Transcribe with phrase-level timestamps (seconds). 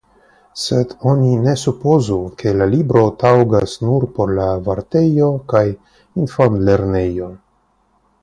[0.59, 5.63] Sed oni ne supozu ke la libro taŭgas nur por la vartejo kaj
[6.23, 7.29] infanlernejo.